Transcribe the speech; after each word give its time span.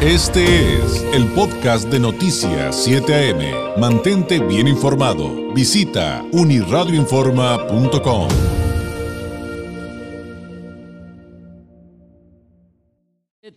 Este 0.00 0.76
es 0.76 1.02
el 1.12 1.26
podcast 1.32 1.88
de 1.88 1.98
Noticias 1.98 2.84
7 2.84 3.32
AM. 3.32 3.80
Mantente 3.80 4.38
bien 4.38 4.68
informado. 4.68 5.52
Visita 5.52 6.24
uniradioinforma.com. 6.30 8.28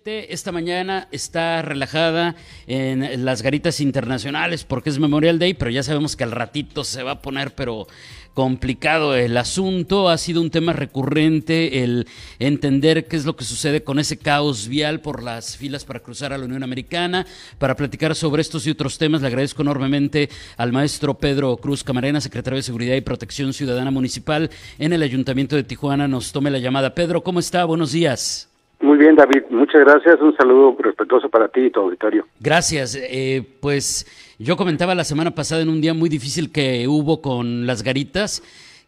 Esta 0.03 0.51
mañana 0.51 1.09
está 1.11 1.61
relajada 1.61 2.35
en 2.65 3.23
las 3.23 3.43
garitas 3.43 3.79
internacionales 3.81 4.63
porque 4.63 4.89
es 4.89 4.97
Memorial 4.97 5.37
Day, 5.37 5.53
pero 5.53 5.69
ya 5.69 5.83
sabemos 5.83 6.15
que 6.15 6.23
al 6.23 6.31
ratito 6.31 6.83
se 6.83 7.03
va 7.03 7.11
a 7.11 7.21
poner, 7.21 7.53
pero 7.53 7.85
complicado 8.33 9.15
el 9.15 9.37
asunto. 9.37 10.09
Ha 10.09 10.17
sido 10.17 10.41
un 10.41 10.49
tema 10.49 10.73
recurrente 10.73 11.83
el 11.83 12.07
entender 12.39 13.07
qué 13.07 13.15
es 13.15 13.25
lo 13.25 13.35
que 13.35 13.43
sucede 13.43 13.83
con 13.83 13.99
ese 13.99 14.17
caos 14.17 14.67
vial 14.67 15.01
por 15.01 15.23
las 15.23 15.57
filas 15.57 15.85
para 15.85 15.99
cruzar 15.99 16.33
a 16.33 16.37
la 16.37 16.45
Unión 16.45 16.63
Americana. 16.63 17.25
Para 17.57 17.75
platicar 17.75 18.15
sobre 18.15 18.41
estos 18.41 18.65
y 18.67 18.71
otros 18.71 18.97
temas, 18.97 19.21
le 19.21 19.27
agradezco 19.27 19.61
enormemente 19.61 20.29
al 20.57 20.71
maestro 20.71 21.17
Pedro 21.17 21.57
Cruz 21.57 21.83
Camarena, 21.83 22.21
secretario 22.21 22.57
de 22.57 22.63
Seguridad 22.63 22.95
y 22.95 23.01
Protección 23.01 23.53
Ciudadana 23.53 23.91
Municipal 23.91 24.49
en 24.79 24.93
el 24.93 25.03
Ayuntamiento 25.03 25.55
de 25.55 25.63
Tijuana. 25.63 26.07
Nos 26.07 26.31
tome 26.31 26.51
la 26.51 26.59
llamada. 26.59 26.95
Pedro, 26.95 27.23
¿cómo 27.23 27.39
está? 27.39 27.65
Buenos 27.65 27.91
días. 27.91 28.50
Muy 28.81 28.97
bien, 28.97 29.15
David. 29.15 29.43
Muchas 29.49 29.81
gracias. 29.81 30.19
Un 30.21 30.35
saludo 30.35 30.75
respetuoso 30.79 31.29
para 31.29 31.47
ti 31.47 31.61
y 31.61 31.69
tu 31.69 31.81
auditorio. 31.81 32.25
Gracias. 32.39 32.97
Eh, 32.99 33.43
pues 33.59 34.05
yo 34.39 34.57
comentaba 34.57 34.95
la 34.95 35.03
semana 35.03 35.31
pasada 35.31 35.61
en 35.61 35.69
un 35.69 35.81
día 35.81 35.93
muy 35.93 36.09
difícil 36.09 36.51
que 36.51 36.87
hubo 36.87 37.21
con 37.21 37.67
las 37.67 37.83
garitas 37.83 38.41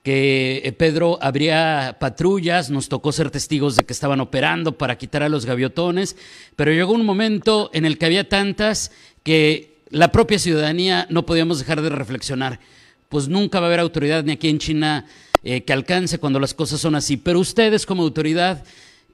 que 0.03 0.61
eh, 0.65 0.71
Pedro 0.73 1.17
habría 1.21 1.95
patrullas, 1.99 2.69
nos 2.69 2.89
tocó 2.89 3.11
ser 3.13 3.31
testigos 3.31 3.77
de 3.77 3.85
que 3.85 3.93
estaban 3.93 4.19
operando 4.19 4.73
para 4.73 4.97
quitar 4.97 5.23
a 5.23 5.29
los 5.29 5.45
gaviotones, 5.45 6.17
pero 6.57 6.71
llegó 6.71 6.91
un 6.91 7.05
momento 7.05 7.69
en 7.73 7.85
el 7.85 7.97
que 7.97 8.05
había 8.05 8.27
tantas 8.27 8.91
que 9.23 9.77
la 9.89 10.11
propia 10.11 10.39
ciudadanía 10.39 11.07
no 11.09 11.25
podíamos 11.25 11.59
dejar 11.59 11.81
de 11.81 11.89
reflexionar. 11.89 12.59
Pues 13.07 13.29
nunca 13.29 13.59
va 13.59 13.67
a 13.67 13.69
haber 13.69 13.79
autoridad 13.79 14.23
ni 14.25 14.33
aquí 14.33 14.49
en 14.49 14.59
China 14.59 15.05
eh, 15.43 15.61
que 15.61 15.71
alcance 15.71 16.19
cuando 16.19 16.39
las 16.39 16.53
cosas 16.53 16.81
son 16.81 16.95
así. 16.95 17.15
Pero 17.15 17.39
ustedes 17.39 17.85
como 17.85 18.03
autoridad, 18.03 18.65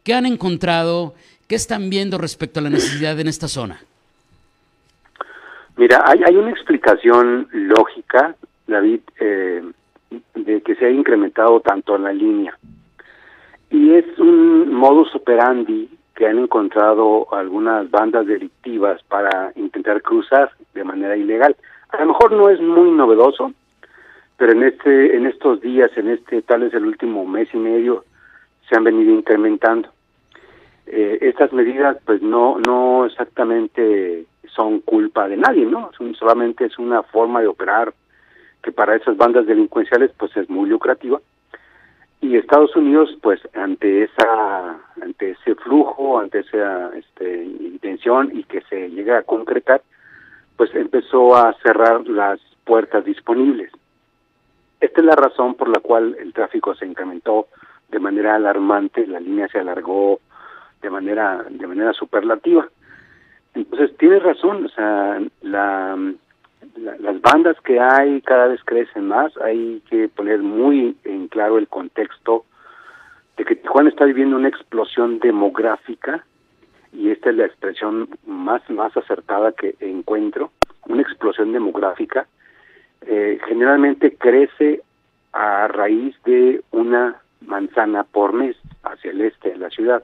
¿qué 0.10 0.16
han 0.16 0.26
encontrado? 0.26 1.14
¿Qué 1.48 1.54
están 1.54 1.92
viendo 1.92 2.18
respecto 2.18 2.60
a 2.60 2.64
la 2.64 2.72
necesidad 2.72 3.20
en 3.20 3.28
esta 3.28 3.48
zona? 3.48 3.80
Mira, 5.78 6.04
hay, 6.04 6.22
hay 6.26 6.36
una 6.36 6.50
explicación 6.50 7.48
lógica, 7.52 8.34
David, 8.66 9.02
eh, 9.20 9.62
de 10.34 10.62
que 10.64 10.74
se 10.78 10.88
ha 10.88 10.90
incrementado 10.90 11.60
tanto 11.60 11.96
la 12.00 12.12
línea. 12.12 12.58
Y 13.70 13.94
es 13.94 14.06
un 14.18 14.74
modus 14.74 15.14
operandi 15.14 15.88
que 16.16 16.26
han 16.26 16.40
encontrado 16.40 17.32
algunas 17.32 17.92
bandas 17.92 18.26
delictivas 18.26 19.04
para 19.04 19.54
intentar 19.58 20.02
cruzar 20.02 20.50
de 20.74 20.84
manera 20.84 21.16
ilegal. 21.18 21.56
A 21.90 22.00
lo 22.00 22.08
mejor 22.08 22.32
no 22.32 22.50
es 22.50 22.60
muy 22.60 22.90
novedoso, 22.90 23.54
pero 24.38 24.54
en 24.54 24.64
este 24.64 25.16
en 25.16 25.28
estos 25.28 25.62
días, 25.62 25.92
en 25.98 26.10
este 26.10 26.42
tal 26.42 26.62
vez 26.62 26.74
el 26.74 26.86
último 26.86 27.28
mes 27.28 27.48
y 27.54 27.58
medio, 27.58 28.06
se 28.68 28.76
han 28.76 28.84
venido 28.84 29.12
incrementando. 29.12 29.90
Eh, 30.92 31.20
estas 31.22 31.54
medidas, 31.54 31.98
pues 32.06 32.22
no 32.22 32.58
no 32.68 33.06
exactamente 33.06 34.26
son 34.56 34.80
culpa 34.80 35.28
de 35.28 35.38
nadie, 35.38 35.66
¿no? 35.66 35.92
Solamente 36.18 36.66
es 36.66 36.80
una 36.80 37.04
forma 37.04 37.42
de 37.42 37.48
operar 37.48 37.94
que 38.64 38.72
para 38.72 38.96
esas 38.96 39.16
bandas 39.16 39.46
delincuenciales 39.46 40.12
pues 40.18 40.36
es 40.36 40.50
muy 40.50 40.68
lucrativa 40.68 41.20
y 42.22 42.36
Estados 42.36 42.76
Unidos 42.76 43.16
pues 43.22 43.40
ante 43.54 44.04
esa 44.04 44.78
ante 45.02 45.32
ese 45.32 45.56
flujo 45.56 46.20
ante 46.20 46.40
esa 46.40 46.92
este, 46.96 47.44
intención 47.46 48.32
y 48.34 48.44
que 48.44 48.62
se 48.62 48.90
llega 48.90 49.20
a 49.20 49.24
concretar 49.24 49.82
pues 50.58 50.74
empezó 50.76 51.36
a 51.36 51.54
cerrar 51.64 52.08
las 52.08 52.40
puertas 52.66 53.06
disponibles 53.06 53.72
esta 54.82 55.00
es 55.00 55.06
la 55.06 55.16
razón 55.16 55.56
por 55.56 55.70
la 55.70 55.80
cual 55.80 56.18
el 56.20 56.34
tráfico 56.34 56.76
se 56.76 56.86
incrementó 56.86 57.48
de 57.90 58.00
manera 58.00 58.36
alarmante 58.36 59.08
la 59.08 59.22
línea 59.22 59.48
se 59.48 59.60
alargó 59.60 60.20
de 60.82 60.90
manera 60.90 61.46
de 61.50 61.68
manera 61.68 61.94
superlativa. 61.94 62.68
Entonces, 63.54 63.96
tienes 63.98 64.22
razón, 64.24 64.66
o 64.66 64.70
sea, 64.70 65.20
la, 65.42 65.98
las 66.76 67.22
bandas 67.22 67.60
que 67.62 67.80
hay 67.80 68.22
cada 68.22 68.48
vez 68.48 68.62
crecen 68.64 69.08
más, 69.08 69.36
hay 69.38 69.82
que 69.90 70.08
poner 70.08 70.40
muy 70.40 70.96
en 71.04 71.28
claro 71.28 71.58
el 71.58 71.68
contexto 71.68 72.46
de 73.38 73.46
que 73.46 73.56
Tijuana 73.56 73.90
está 73.90 74.06
viviendo 74.06 74.36
una 74.36 74.50
explosión 74.50 75.20
demográfica 75.20 76.24
y 76.92 77.10
esta 77.10 77.30
es 77.30 77.36
la 77.36 77.46
expresión 77.46 78.10
más 78.26 78.68
más 78.70 78.96
acertada 78.96 79.52
que 79.52 79.76
encuentro, 79.80 80.52
una 80.88 81.02
explosión 81.02 81.52
demográfica 81.52 82.28
eh, 83.02 83.40
generalmente 83.48 84.16
crece 84.18 84.82
a 85.32 85.68
raíz 85.68 86.16
de 86.26 86.62
una 86.72 87.22
manzana 87.42 88.04
por 88.04 88.34
mes 88.34 88.58
hacia 88.84 89.12
el 89.12 89.22
este 89.22 89.52
de 89.52 89.58
la 89.58 89.70
ciudad, 89.70 90.04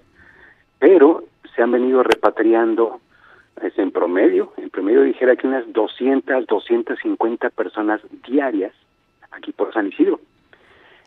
pero 0.79 1.23
se 1.55 1.61
han 1.61 1.71
venido 1.71 2.03
repatriando 2.03 2.99
es 3.61 3.77
en 3.79 3.91
promedio, 3.91 4.53
en 4.57 4.69
promedio 4.69 5.03
dijera 5.03 5.35
que 5.35 5.47
unas 5.47 5.71
200, 5.71 6.45
250 6.45 7.49
personas 7.51 8.01
diarias 8.27 8.73
aquí 9.31 9.51
por 9.51 9.73
San 9.73 9.87
Isidro. 9.87 10.19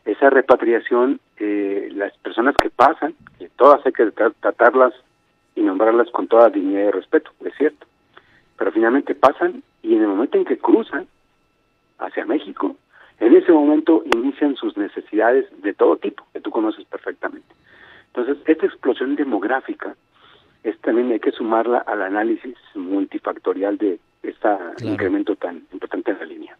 Esa 0.04 0.30
repatriación, 0.30 1.20
eh, 1.36 1.90
las 1.92 2.16
personas 2.18 2.54
que 2.56 2.70
pasan, 2.70 3.14
todas 3.56 3.84
hay 3.84 3.92
que 3.92 4.10
tratarlas 4.40 4.94
y 5.54 5.60
nombrarlas 5.60 6.10
con 6.10 6.28
toda 6.28 6.48
dignidad 6.48 6.88
y 6.88 6.90
respeto, 6.90 7.30
es 7.44 7.54
cierto, 7.56 7.86
pero 8.56 8.72
finalmente 8.72 9.14
pasan 9.14 9.62
y 9.82 9.94
en 9.94 10.02
el 10.02 10.08
momento 10.08 10.38
en 10.38 10.44
que 10.44 10.58
cruzan 10.58 11.06
hacia 11.98 12.24
México, 12.24 12.76
en 13.20 13.36
ese 13.36 13.52
momento 13.52 14.02
inician 14.06 14.56
sus 14.56 14.76
necesidades 14.76 15.46
de 15.62 15.74
todo 15.74 15.96
tipo, 15.96 16.24
que 16.32 16.40
tú 16.40 16.50
conoces 16.50 16.84
perfectamente. 16.86 17.47
Entonces, 18.18 18.44
esta 18.48 18.66
explosión 18.66 19.14
demográfica 19.14 19.94
es 20.64 20.76
también 20.80 21.12
hay 21.12 21.20
que 21.20 21.30
sumarla 21.30 21.78
al 21.78 22.02
análisis 22.02 22.56
multifactorial 22.74 23.78
de 23.78 24.00
este 24.24 24.48
incremento 24.80 25.36
tan 25.36 25.62
importante 25.72 26.10
en 26.10 26.18
la 26.18 26.24
línea. 26.24 26.57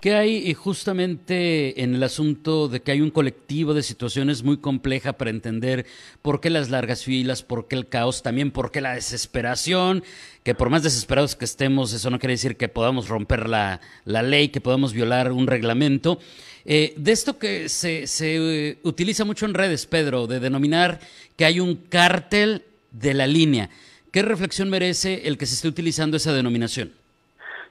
¿Qué 0.00 0.14
hay 0.14 0.54
justamente 0.54 1.82
en 1.82 1.94
el 1.94 2.02
asunto 2.02 2.68
de 2.68 2.80
que 2.80 2.90
hay 2.90 3.02
un 3.02 3.10
colectivo 3.10 3.74
de 3.74 3.82
situaciones 3.82 4.42
muy 4.42 4.56
compleja 4.56 5.12
para 5.12 5.28
entender 5.28 5.84
por 6.22 6.40
qué 6.40 6.48
las 6.48 6.70
largas 6.70 7.04
filas, 7.04 7.42
por 7.42 7.68
qué 7.68 7.76
el 7.76 7.86
caos, 7.86 8.22
también 8.22 8.50
por 8.50 8.70
qué 8.70 8.80
la 8.80 8.94
desesperación? 8.94 10.02
Que 10.42 10.54
por 10.54 10.70
más 10.70 10.82
desesperados 10.82 11.36
que 11.36 11.44
estemos, 11.44 11.92
eso 11.92 12.08
no 12.08 12.18
quiere 12.18 12.32
decir 12.32 12.56
que 12.56 12.68
podamos 12.68 13.08
romper 13.08 13.46
la, 13.46 13.82
la 14.06 14.22
ley, 14.22 14.48
que 14.48 14.62
podamos 14.62 14.94
violar 14.94 15.32
un 15.32 15.46
reglamento. 15.46 16.18
Eh, 16.64 16.94
de 16.96 17.12
esto 17.12 17.38
que 17.38 17.68
se, 17.68 18.06
se 18.06 18.36
eh, 18.68 18.78
utiliza 18.84 19.26
mucho 19.26 19.44
en 19.44 19.52
redes, 19.52 19.84
Pedro, 19.84 20.26
de 20.26 20.40
denominar 20.40 21.00
que 21.36 21.44
hay 21.44 21.60
un 21.60 21.74
cártel 21.76 22.62
de 22.90 23.12
la 23.12 23.26
línea. 23.26 23.68
¿Qué 24.12 24.22
reflexión 24.22 24.70
merece 24.70 25.28
el 25.28 25.36
que 25.36 25.44
se 25.44 25.56
esté 25.56 25.68
utilizando 25.68 26.16
esa 26.16 26.32
denominación? 26.32 26.90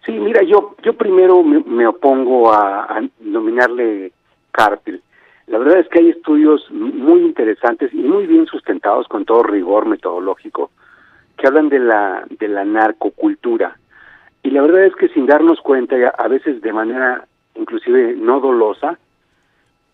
Sí, 0.06 0.12
mira, 0.12 0.42
yo 0.44 0.69
yo 0.84 0.94
primero 0.94 1.44
me, 1.44 1.88
opongo 1.88 2.52
a, 2.52 2.84
a, 2.84 3.02
nominarle 3.20 4.12
cártel. 4.52 5.02
La 5.48 5.58
verdad 5.58 5.80
es 5.80 5.88
que 5.88 6.00
hay 6.00 6.10
estudios 6.10 6.70
muy 6.72 7.22
interesantes 7.22 7.94
y 7.94 7.98
muy 7.98 8.28
bien 8.28 8.46
sustentados 8.46 9.08
con 9.08 9.26
todo 9.26 9.44
rigor 9.44 9.86
metodológico 9.88 10.72
que 11.38 11.48
hablan 11.48 11.70
de 11.70 11.80
la 11.80 12.26
de 12.30 12.48
la 12.48 12.66
narcocultura. 12.66 13.78
Y 14.44 14.52
la 14.52 14.62
verdad 14.62 14.86
es 14.86 14.96
que 14.96 15.10
sin 15.10 15.26
darnos 15.26 15.60
cuenta, 15.62 15.96
a 16.18 16.28
veces 16.28 16.62
de 16.62 16.74
manera 16.74 17.26
inclusive 17.56 18.16
no 18.16 18.40
dolosa, 18.40 18.98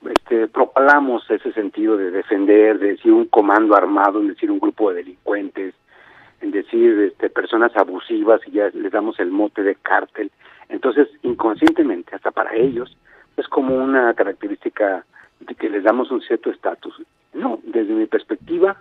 este, 0.09 0.47
propalamos 0.47 1.29
ese 1.29 1.51
sentido 1.53 1.97
de 1.97 2.11
defender, 2.11 2.77
de 2.79 2.89
decir 2.89 3.11
un 3.11 3.25
comando 3.25 3.75
armado, 3.75 4.19
en 4.19 4.27
decir 4.27 4.51
un 4.51 4.59
grupo 4.59 4.89
de 4.89 4.97
delincuentes, 4.97 5.73
en 6.41 6.51
decir 6.51 6.99
este, 6.99 7.29
personas 7.29 7.75
abusivas 7.75 8.41
y 8.47 8.51
ya 8.51 8.69
les 8.73 8.91
damos 8.91 9.19
el 9.19 9.31
mote 9.31 9.63
de 9.63 9.75
cártel. 9.75 10.31
Entonces, 10.69 11.07
inconscientemente, 11.23 12.15
hasta 12.15 12.31
para 12.31 12.55
ellos, 12.55 12.97
es 13.37 13.47
como 13.47 13.75
una 13.75 14.13
característica 14.13 15.05
de 15.39 15.55
que 15.55 15.69
les 15.69 15.83
damos 15.83 16.11
un 16.11 16.21
cierto 16.21 16.49
estatus. 16.49 17.01
No, 17.33 17.59
desde 17.63 17.93
mi 17.93 18.05
perspectiva, 18.05 18.77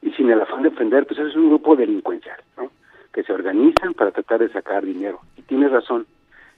y 0.00 0.10
sin 0.12 0.30
el 0.30 0.40
afán 0.40 0.62
de 0.62 0.70
defender, 0.70 1.06
pues 1.06 1.20
es 1.20 1.36
un 1.36 1.48
grupo 1.48 1.76
delincuencial, 1.76 2.40
¿no? 2.56 2.70
que 3.12 3.22
se 3.22 3.32
organizan 3.32 3.94
para 3.94 4.10
tratar 4.10 4.40
de 4.40 4.48
sacar 4.48 4.84
dinero. 4.84 5.20
Y 5.36 5.42
tienes 5.42 5.70
razón, 5.70 6.06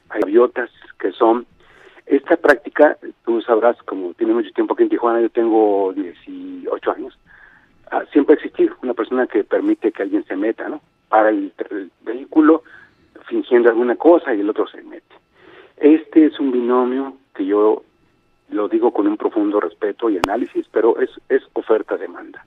hay 0.08 0.22
biotas 0.24 0.70
que 0.98 1.12
son 1.12 1.46
esta 2.06 2.36
práctica, 2.36 2.98
tú 3.24 3.40
sabrás, 3.40 3.76
como 3.84 4.14
tiene 4.14 4.34
mucho 4.34 4.50
tiempo 4.52 4.74
aquí 4.74 4.84
en 4.84 4.88
Tijuana, 4.90 5.20
yo 5.20 5.30
tengo 5.30 5.92
18 5.94 6.90
años, 6.92 7.18
ah, 7.90 8.04
siempre 8.12 8.34
ha 8.34 8.36
existido 8.36 8.76
una 8.82 8.94
persona 8.94 9.26
que 9.26 9.42
permite 9.42 9.90
que 9.90 10.02
alguien 10.02 10.24
se 10.24 10.36
meta, 10.36 10.68
¿no? 10.68 10.80
Para 11.08 11.30
el, 11.30 11.52
fingiendo 13.34 13.68
alguna 13.68 13.96
cosa 13.96 14.32
y 14.32 14.40
el 14.40 14.48
otro 14.48 14.68
se 14.68 14.80
mete. 14.82 15.16
Este 15.76 16.26
es 16.26 16.38
un 16.38 16.52
binomio 16.52 17.16
que 17.34 17.44
yo 17.44 17.82
lo 18.50 18.68
digo 18.68 18.92
con 18.92 19.08
un 19.08 19.16
profundo 19.16 19.58
respeto 19.58 20.08
y 20.08 20.18
análisis, 20.18 20.68
pero 20.70 20.96
es, 21.00 21.10
oferta-demanda. 21.54 22.46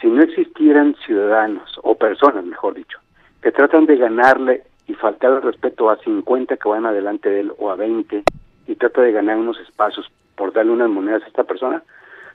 si 0.00 0.08
no 0.08 0.22
existieran 0.22 0.96
ciudadanos 1.06 1.78
o 1.84 1.94
personas, 1.94 2.44
mejor 2.44 2.74
dicho, 2.74 2.98
que 3.40 3.52
tratan 3.52 3.86
de 3.86 3.96
ganarle 3.96 4.64
y 4.88 4.94
faltar 4.94 5.34
el 5.34 5.42
respeto 5.42 5.88
a 5.88 5.98
50 5.98 6.56
que 6.56 6.68
van 6.68 6.84
adelante 6.84 7.30
de 7.30 7.40
él 7.40 7.52
o 7.58 7.70
a 7.70 7.76
20 7.76 8.24
y 8.66 8.74
trata 8.74 9.02
de 9.02 9.12
ganar 9.12 9.36
unos 9.36 9.60
espacios 9.60 10.10
por 10.34 10.52
darle 10.52 10.72
unas 10.72 10.90
monedas 10.90 11.22
a 11.22 11.28
esta 11.28 11.44
persona, 11.44 11.84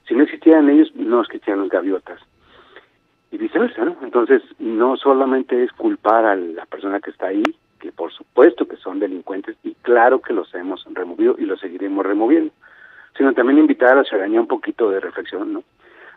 si 0.07 0.15
no 0.15 0.23
existieran 0.23 0.69
ellos, 0.69 0.95
no 0.95 1.19
existían 1.19 1.59
los 1.59 1.69
gaviotas. 1.69 2.21
Y 3.31 3.37
viceversa, 3.37 3.85
¿no? 3.85 3.95
Entonces, 4.01 4.41
no 4.59 4.97
solamente 4.97 5.63
es 5.63 5.71
culpar 5.71 6.25
a 6.25 6.35
la 6.35 6.65
persona 6.65 6.99
que 6.99 7.11
está 7.11 7.27
ahí, 7.27 7.43
que 7.79 7.91
por 7.91 8.11
supuesto 8.11 8.67
que 8.67 8.77
son 8.77 8.99
delincuentes 8.99 9.55
y 9.63 9.73
claro 9.81 10.21
que 10.21 10.33
los 10.33 10.53
hemos 10.53 10.85
removido 10.93 11.35
y 11.37 11.45
los 11.45 11.59
seguiremos 11.59 12.05
removiendo, 12.05 12.53
sino 13.17 13.33
también 13.33 13.59
invitar 13.59 13.93
a 13.93 13.95
la 13.95 14.03
ciudadanía 14.03 14.39
un 14.39 14.47
poquito 14.47 14.89
de 14.89 14.99
reflexión, 14.99 15.53
¿no? 15.53 15.63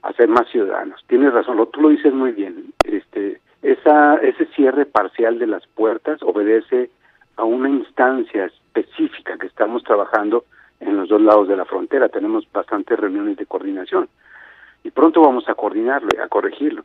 A 0.03 0.13
ser 0.13 0.29
más 0.29 0.49
ciudadanos. 0.51 1.03
Tienes 1.07 1.33
razón, 1.33 1.57
lo, 1.57 1.67
tú 1.67 1.81
lo 1.81 1.89
dices 1.89 2.13
muy 2.13 2.33
bien. 2.33 2.73
Este, 2.85 3.41
esa, 3.63 4.17
ese 4.17 4.47
cierre 4.55 4.85
parcial 4.85 5.39
de 5.39 5.47
las 5.47 5.67
puertas 5.69 6.23
obedece 6.23 6.91
a 7.37 7.45
una 7.45 7.71
instancia 7.71 8.45
específica 8.45 9.39
que 9.39 9.47
estamos 9.47 9.83
trabajando 9.85 10.45
en 10.81 10.97
los 10.97 11.09
dos 11.09 11.21
lados 11.23 11.49
de 11.49 11.57
la 11.57 11.65
frontera. 11.65 12.09
Tenemos 12.09 12.47
bastantes 12.53 12.99
reuniones 12.99 13.37
de 13.37 13.47
coordinación 13.47 14.09
y 14.83 14.91
pronto 14.91 15.23
vamos 15.23 15.49
a 15.49 15.55
coordinarlo 15.55 16.09
a 16.23 16.29
corregirlo. 16.29 16.85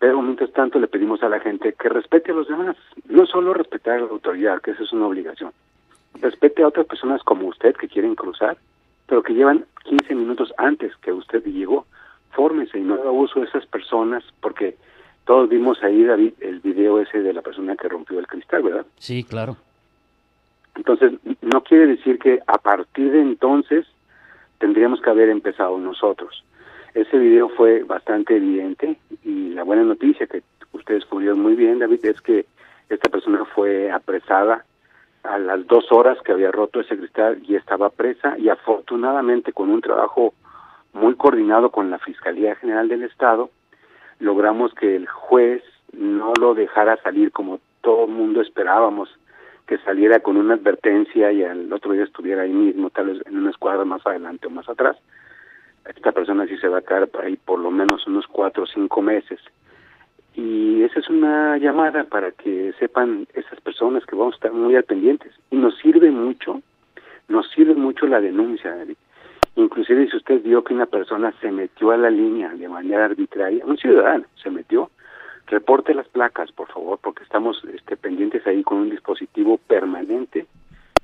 Pero 0.00 0.22
mientras 0.22 0.50
tanto 0.52 0.80
le 0.80 0.88
pedimos 0.88 1.22
a 1.22 1.28
la 1.28 1.40
gente 1.40 1.74
que 1.74 1.90
respete 1.90 2.32
a 2.32 2.34
los 2.34 2.48
demás, 2.48 2.74
no 3.04 3.26
solo 3.26 3.52
respetar 3.52 3.98
a 3.98 4.00
la 4.00 4.08
autoridad, 4.08 4.60
que 4.62 4.70
eso 4.70 4.82
es 4.82 4.92
una 4.92 5.06
obligación. 5.06 5.52
Respete 6.14 6.62
a 6.62 6.68
otras 6.68 6.86
personas 6.86 7.22
como 7.22 7.46
usted 7.46 7.76
que 7.76 7.86
quieren 7.86 8.14
cruzar, 8.14 8.56
pero 9.06 9.22
que 9.22 9.34
llevan 9.34 9.66
15 9.84 10.14
minutos 10.14 10.54
antes 10.56 10.96
que 11.02 11.12
usted 11.12 11.44
llegó. 11.44 11.86
Fórmese 12.30 12.78
y 12.78 12.82
no 12.82 12.94
haga 12.94 13.10
uso 13.10 13.40
de 13.40 13.46
esas 13.46 13.66
personas 13.66 14.24
porque 14.40 14.76
todos 15.26 15.50
vimos 15.50 15.82
ahí, 15.82 16.02
David, 16.02 16.32
el 16.40 16.60
video 16.60 16.98
ese 16.98 17.20
de 17.20 17.34
la 17.34 17.42
persona 17.42 17.76
que 17.76 17.88
rompió 17.88 18.18
el 18.18 18.26
cristal, 18.26 18.62
¿verdad? 18.62 18.86
Sí, 18.96 19.22
claro. 19.22 19.58
Entonces, 20.76 21.12
no 21.42 21.62
quiere 21.62 21.86
decir 21.86 22.18
que 22.18 22.40
a 22.46 22.56
partir 22.56 23.12
de 23.12 23.20
entonces 23.20 23.86
tendríamos 24.58 25.02
que 25.02 25.10
haber 25.10 25.28
empezado 25.28 25.76
nosotros. 25.76 26.42
Ese 26.94 27.18
video 27.18 27.48
fue 27.50 27.84
bastante 27.84 28.36
evidente 28.36 28.96
y 29.24 29.50
la 29.50 29.62
buena 29.62 29.84
noticia 29.84 30.26
que 30.26 30.42
usted 30.72 30.94
descubrió 30.94 31.36
muy 31.36 31.54
bien, 31.54 31.78
David, 31.78 32.04
es 32.04 32.20
que 32.20 32.46
esta 32.88 33.08
persona 33.08 33.44
fue 33.54 33.90
apresada 33.90 34.64
a 35.22 35.38
las 35.38 35.66
dos 35.66 35.92
horas 35.92 36.18
que 36.22 36.32
había 36.32 36.50
roto 36.50 36.80
ese 36.80 36.96
cristal 36.96 37.40
y 37.46 37.54
estaba 37.54 37.90
presa 37.90 38.36
y 38.38 38.48
afortunadamente 38.48 39.52
con 39.52 39.70
un 39.70 39.80
trabajo 39.80 40.34
muy 40.92 41.14
coordinado 41.14 41.70
con 41.70 41.90
la 41.90 41.98
Fiscalía 41.98 42.56
General 42.56 42.88
del 42.88 43.04
Estado, 43.04 43.50
logramos 44.18 44.74
que 44.74 44.96
el 44.96 45.06
juez 45.06 45.62
no 45.92 46.32
lo 46.40 46.54
dejara 46.54 46.96
salir 47.02 47.30
como 47.30 47.60
todo 47.82 48.06
el 48.06 48.10
mundo 48.10 48.40
esperábamos, 48.40 49.08
que 49.66 49.78
saliera 49.78 50.20
con 50.20 50.36
una 50.36 50.54
advertencia 50.54 51.30
y 51.30 51.44
al 51.44 51.72
otro 51.72 51.92
día 51.92 52.02
estuviera 52.02 52.42
ahí 52.42 52.52
mismo, 52.52 52.90
tal 52.90 53.06
vez 53.06 53.26
en 53.26 53.38
una 53.38 53.50
escuadra 53.50 53.84
más 53.84 54.04
adelante 54.04 54.48
o 54.48 54.50
más 54.50 54.68
atrás. 54.68 54.96
Esta 55.84 56.12
persona 56.12 56.46
sí 56.46 56.56
se 56.58 56.68
va 56.68 56.78
a 56.78 56.82
quedar 56.82 57.08
ahí 57.22 57.36
por 57.36 57.58
lo 57.58 57.70
menos 57.70 58.06
unos 58.06 58.26
cuatro 58.26 58.64
o 58.64 58.66
cinco 58.66 59.02
meses. 59.02 59.40
Y 60.34 60.82
esa 60.82 61.00
es 61.00 61.08
una 61.08 61.58
llamada 61.58 62.04
para 62.04 62.30
que 62.32 62.72
sepan 62.78 63.26
esas 63.34 63.60
personas 63.60 64.04
que 64.06 64.16
vamos 64.16 64.34
a 64.34 64.36
estar 64.36 64.52
muy 64.52 64.76
al 64.76 64.84
pendientes. 64.84 65.32
Y 65.50 65.56
nos 65.56 65.76
sirve 65.78 66.10
mucho, 66.10 66.62
nos 67.28 67.50
sirve 67.50 67.74
mucho 67.74 68.06
la 68.06 68.20
denuncia, 68.20 68.76
Inclusive 69.56 70.08
si 70.08 70.16
usted 70.16 70.42
vio 70.42 70.62
que 70.62 70.72
una 70.72 70.86
persona 70.86 71.34
se 71.40 71.50
metió 71.50 71.90
a 71.90 71.96
la 71.96 72.08
línea 72.08 72.50
de 72.50 72.68
manera 72.68 73.06
arbitraria, 73.06 73.66
un 73.66 73.76
ciudadano 73.76 74.24
se 74.40 74.48
metió, 74.48 74.90
reporte 75.48 75.92
las 75.92 76.08
placas, 76.08 76.52
por 76.52 76.68
favor, 76.68 76.98
porque 77.02 77.24
estamos 77.24 77.62
este, 77.74 77.96
pendientes 77.96 78.46
ahí 78.46 78.62
con 78.62 78.78
un 78.78 78.90
dispositivo 78.90 79.58
permanente 79.58 80.46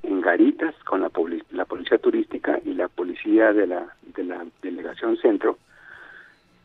en 0.07 0.21
garitas 0.21 0.73
con 0.83 1.01
la, 1.01 1.11
la 1.51 1.65
policía 1.65 1.97
turística 1.97 2.59
y 2.65 2.73
la 2.73 2.87
policía 2.87 3.53
de 3.53 3.67
la, 3.67 3.85
de 4.15 4.23
la 4.23 4.45
delegación 4.61 5.17
centro 5.17 5.57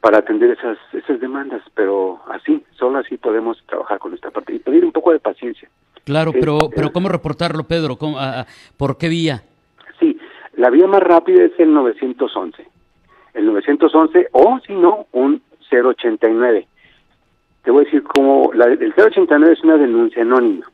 para 0.00 0.18
atender 0.18 0.50
esas 0.50 0.78
esas 0.92 1.20
demandas, 1.20 1.62
pero 1.74 2.20
así, 2.28 2.64
solo 2.72 2.98
así 2.98 3.16
podemos 3.16 3.62
trabajar 3.66 3.98
con 3.98 4.14
esta 4.14 4.30
parte 4.30 4.54
y 4.54 4.58
pedir 4.58 4.84
un 4.84 4.92
poco 4.92 5.12
de 5.12 5.20
paciencia. 5.20 5.68
Claro, 6.04 6.32
pero 6.32 6.58
pero 6.74 6.92
¿cómo 6.92 7.08
reportarlo, 7.08 7.64
Pedro? 7.64 7.96
¿Cómo, 7.96 8.18
¿Por 8.76 8.98
qué 8.98 9.08
vía? 9.08 9.42
Sí, 10.00 10.18
la 10.54 10.70
vía 10.70 10.88
más 10.88 11.02
rápida 11.02 11.44
es 11.44 11.52
el 11.58 11.72
911. 11.72 12.66
El 13.34 13.46
911 13.46 14.28
o 14.32 14.58
si 14.66 14.74
no, 14.74 15.06
un 15.12 15.40
089 15.70 16.66
te 17.62 17.70
voy 17.70 17.82
a 17.82 17.84
decir 17.84 18.02
cómo 18.02 18.50
la, 18.54 18.66
el 18.66 18.92
089 18.96 19.52
es 19.52 19.62
una 19.62 19.76
denuncia 19.76 20.22
anónima. 20.22 20.66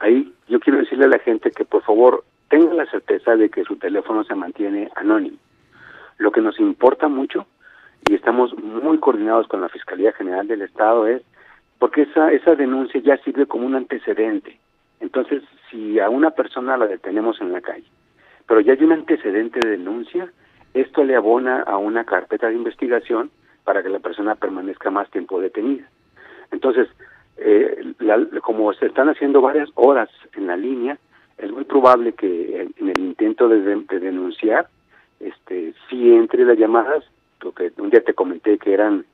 Ahí 0.00 0.32
yo 0.48 0.60
quiero 0.60 0.78
decirle 0.78 1.06
a 1.06 1.08
la 1.08 1.18
gente 1.18 1.50
que 1.50 1.64
por 1.64 1.82
favor 1.82 2.24
tenga 2.48 2.72
la 2.74 2.86
certeza 2.86 3.36
de 3.36 3.50
que 3.50 3.64
su 3.64 3.76
teléfono 3.76 4.24
se 4.24 4.34
mantiene 4.34 4.90
anónimo. 4.96 5.36
Lo 6.18 6.30
que 6.32 6.40
nos 6.40 6.58
importa 6.58 7.08
mucho 7.08 7.46
y 8.08 8.14
estamos 8.14 8.56
muy 8.56 8.98
coordinados 8.98 9.48
con 9.48 9.60
la 9.60 9.68
Fiscalía 9.68 10.12
General 10.12 10.46
del 10.46 10.62
Estado 10.62 11.06
es 11.06 11.22
porque 11.78 12.02
esa 12.02 12.32
esa 12.32 12.54
denuncia 12.54 13.00
ya 13.00 13.16
sirve 13.18 13.46
como 13.46 13.66
un 13.66 13.74
antecedente. 13.74 14.58
Entonces, 15.00 15.42
si 15.70 16.00
a 16.00 16.08
una 16.08 16.30
persona 16.30 16.76
la 16.76 16.86
detenemos 16.86 17.40
en 17.40 17.52
la 17.52 17.60
calle, 17.60 17.86
pero 18.46 18.60
ya 18.60 18.72
hay 18.72 18.82
un 18.82 18.92
antecedente 18.92 19.60
de 19.60 19.76
denuncia, 19.76 20.32
esto 20.74 21.04
le 21.04 21.14
abona 21.14 21.62
a 21.62 21.76
una 21.76 22.04
carpeta 22.04 22.48
de 22.48 22.54
investigación 22.54 23.30
para 23.64 23.82
que 23.82 23.90
la 23.90 23.98
persona 23.98 24.34
permanezca 24.34 24.90
más 24.90 25.10
tiempo 25.10 25.40
detenida. 25.40 25.88
Entonces, 26.50 26.88
eh, 27.38 27.94
como 28.42 28.72
se 28.74 28.86
están 28.86 29.08
haciendo 29.08 29.40
varias 29.40 29.68
horas 29.74 30.08
en 30.34 30.46
la 30.46 30.56
línea, 30.56 30.98
es 31.38 31.50
muy 31.52 31.64
probable 31.64 32.12
que 32.12 32.68
en, 32.78 32.88
el 32.88 32.98
intento 32.98 33.48
de, 33.48 33.60
denunciar, 34.00 34.68
este, 35.20 35.74
sí 35.88 36.12
entre 36.12 36.44
las 36.44 36.58
llamadas, 36.58 37.04
porque 37.40 37.72
un 37.78 37.90
día 37.90 38.02
te 38.02 38.14
comenté 38.14 38.58
que 38.58 38.72
eran, 38.72 39.04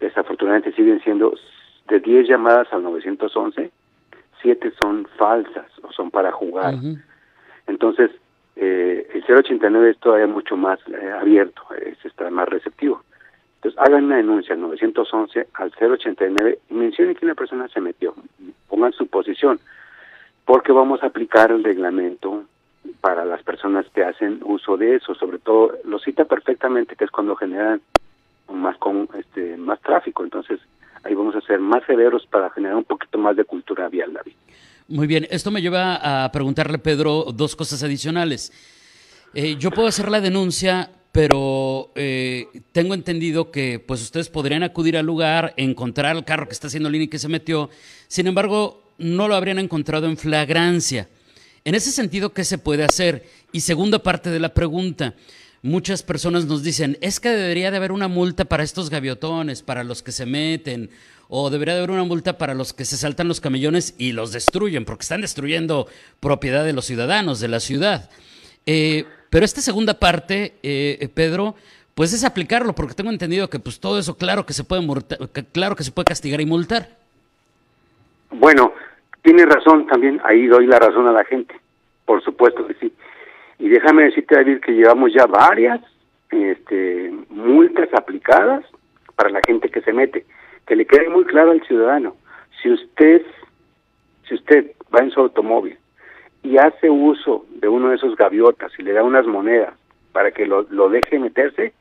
desafortunadamente 0.00 0.72
siguen 0.72 1.00
siendo 1.02 1.34
de 1.88 2.00
10 2.00 2.28
llamadas 2.28 2.72
al 2.72 2.82
911, 2.82 3.70
7 4.42 4.72
son 4.80 5.06
falsas 5.16 5.66
o 5.82 5.92
son 5.92 6.10
para 6.10 6.32
jugar. 6.32 6.74
Entonces, 7.66 8.10
eh, 8.56 9.06
el 9.12 9.24
089 9.24 9.90
es 9.90 9.98
todavía 9.98 10.26
mucho 10.26 10.56
más 10.56 10.78
eh, 10.88 11.10
abierto, 11.10 11.62
es, 11.80 12.02
está 12.04 12.30
más 12.30 12.48
receptivo. 12.48 13.02
Entonces, 13.58 13.80
hagan 13.80 14.04
una 14.04 14.18
denuncia 14.18 14.54
al 14.54 14.60
911, 14.60 15.48
al 15.54 15.72
089 15.72 16.58
y 16.70 16.74
mencionen 16.74 17.16
que 17.16 17.24
una 17.24 17.34
persona 17.34 17.66
se 17.68 17.80
metió. 17.80 18.14
Pongan 18.68 18.92
su 18.92 19.08
posición, 19.08 19.58
porque 20.44 20.70
vamos 20.70 21.02
a 21.02 21.06
aplicar 21.06 21.50
el 21.50 21.64
reglamento 21.64 22.44
para 23.00 23.24
las 23.24 23.42
personas 23.42 23.86
que 23.92 24.04
hacen 24.04 24.40
uso 24.44 24.76
de 24.76 24.94
eso. 24.94 25.12
Sobre 25.16 25.38
todo, 25.38 25.72
lo 25.84 25.98
cita 25.98 26.24
perfectamente, 26.24 26.94
que 26.94 27.04
es 27.04 27.10
cuando 27.10 27.34
generan 27.34 27.80
más, 28.52 28.76
con, 28.78 29.08
este, 29.18 29.56
más 29.56 29.80
tráfico. 29.80 30.22
Entonces, 30.22 30.60
ahí 31.02 31.14
vamos 31.14 31.34
a 31.34 31.40
ser 31.40 31.58
más 31.58 31.84
severos 31.84 32.26
para 32.26 32.50
generar 32.50 32.76
un 32.76 32.84
poquito 32.84 33.18
más 33.18 33.34
de 33.34 33.44
cultura 33.44 33.88
vial, 33.88 34.12
David. 34.12 34.34
Muy 34.86 35.08
bien, 35.08 35.26
esto 35.30 35.50
me 35.50 35.60
lleva 35.60 36.24
a 36.24 36.30
preguntarle, 36.30 36.78
Pedro, 36.78 37.26
dos 37.34 37.56
cosas 37.56 37.82
adicionales. 37.82 38.52
Eh, 39.34 39.56
yo 39.58 39.70
puedo 39.70 39.88
hacer 39.88 40.10
la 40.10 40.20
denuncia 40.20 40.90
pero 41.12 41.90
eh, 41.94 42.46
tengo 42.72 42.94
entendido 42.94 43.50
que 43.50 43.78
pues 43.78 44.02
ustedes 44.02 44.28
podrían 44.28 44.62
acudir 44.62 44.96
al 44.96 45.06
lugar, 45.06 45.54
encontrar 45.56 46.16
el 46.16 46.24
carro 46.24 46.46
que 46.46 46.52
está 46.52 46.66
haciendo 46.66 46.90
y 46.90 47.08
que 47.08 47.18
se 47.18 47.28
metió, 47.28 47.70
sin 48.08 48.26
embargo, 48.26 48.82
no 48.98 49.28
lo 49.28 49.34
habrían 49.34 49.58
encontrado 49.58 50.06
en 50.06 50.16
flagrancia. 50.16 51.08
En 51.64 51.74
ese 51.74 51.92
sentido, 51.92 52.32
¿qué 52.32 52.44
se 52.44 52.58
puede 52.58 52.84
hacer? 52.84 53.26
Y 53.52 53.60
segunda 53.60 54.02
parte 54.02 54.30
de 54.30 54.40
la 54.40 54.54
pregunta, 54.54 55.14
muchas 55.62 56.02
personas 56.02 56.46
nos 56.46 56.62
dicen, 56.62 56.98
es 57.00 57.20
que 57.20 57.30
debería 57.30 57.70
de 57.70 57.76
haber 57.76 57.92
una 57.92 58.08
multa 58.08 58.44
para 58.44 58.62
estos 58.62 58.90
gaviotones, 58.90 59.62
para 59.62 59.84
los 59.84 60.02
que 60.02 60.12
se 60.12 60.26
meten, 60.26 60.90
o 61.28 61.50
debería 61.50 61.74
de 61.74 61.80
haber 61.80 61.90
una 61.90 62.04
multa 62.04 62.38
para 62.38 62.54
los 62.54 62.72
que 62.72 62.84
se 62.84 62.96
saltan 62.96 63.28
los 63.28 63.40
camellones 63.40 63.94
y 63.98 64.12
los 64.12 64.32
destruyen, 64.32 64.84
porque 64.84 65.02
están 65.02 65.20
destruyendo 65.20 65.88
propiedad 66.20 66.64
de 66.64 66.72
los 66.72 66.86
ciudadanos, 66.86 67.40
de 67.40 67.48
la 67.48 67.60
ciudad. 67.60 68.08
Eh, 68.66 69.04
pero 69.30 69.44
esta 69.44 69.60
segunda 69.60 69.94
parte, 69.94 70.54
eh, 70.62 70.98
eh, 71.00 71.08
Pedro, 71.08 71.54
pues 71.94 72.12
es 72.12 72.24
aplicarlo, 72.24 72.74
porque 72.74 72.94
tengo 72.94 73.10
entendido 73.10 73.50
que 73.50 73.58
pues 73.58 73.80
todo 73.80 73.98
eso 73.98 74.16
claro 74.16 74.46
que 74.46 74.52
se 74.52 74.64
puede 74.64 74.86
claro 75.52 75.76
que 75.76 75.82
se 75.82 75.92
puede 75.92 76.06
castigar 76.06 76.40
y 76.40 76.46
multar. 76.46 76.88
Bueno, 78.30 78.72
tiene 79.22 79.44
razón 79.44 79.86
también, 79.86 80.20
ahí 80.24 80.46
doy 80.46 80.66
la 80.66 80.78
razón 80.78 81.06
a 81.06 81.12
la 81.12 81.24
gente, 81.24 81.54
por 82.04 82.22
supuesto 82.22 82.66
que 82.66 82.74
sí. 82.74 82.92
Y 83.58 83.68
déjame 83.68 84.04
decirte, 84.04 84.36
David, 84.36 84.60
que 84.60 84.72
llevamos 84.72 85.12
ya 85.12 85.26
varias 85.26 85.80
este, 86.30 87.12
multas 87.30 87.92
aplicadas 87.92 88.64
para 89.16 89.30
la 89.30 89.40
gente 89.46 89.68
que 89.68 89.80
se 89.80 89.92
mete. 89.92 90.24
Que 90.66 90.76
le 90.76 90.86
quede 90.86 91.08
muy 91.08 91.24
claro 91.24 91.50
al 91.50 91.66
ciudadano, 91.66 92.14
si 92.62 92.70
usted, 92.70 93.22
si 94.28 94.34
usted 94.34 94.72
va 94.94 95.00
en 95.00 95.10
su 95.10 95.20
automóvil 95.20 95.76
y 96.42 96.56
hace 96.58 96.88
uso 96.88 97.44
de 97.56 97.68
uno 97.68 97.90
de 97.90 97.96
esos 97.96 98.16
gaviotas 98.16 98.72
y 98.78 98.82
le 98.82 98.92
da 98.92 99.02
unas 99.02 99.26
monedas 99.26 99.74
para 100.12 100.30
que 100.30 100.46
lo, 100.46 100.64
deje 100.88 101.18
meterse, 101.18 101.72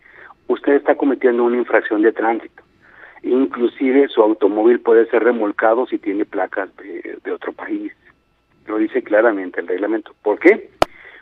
usted 0.48 0.74
está 0.74 0.96
cometiendo 0.96 1.44
una 1.44 1.58
infracción 1.58 2.02
de 2.02 2.12
tránsito. 2.12 2.64
Inclusive 3.24 4.08
su 4.10 4.22
automóvil 4.22 4.80
puede 4.80 5.08
ser 5.08 5.24
remolcado 5.24 5.88
si 5.88 5.98
tiene 5.98 6.26
placas 6.26 6.76
de, 6.78 7.18
de 7.24 7.32
otro 7.32 7.52
país. 7.54 7.94
Lo 8.68 8.78
dice 8.78 9.02
claramente 9.02 9.62
el 9.62 9.68
reglamento. 9.68 10.14
¿Por 10.22 10.40
qué? 10.40 10.70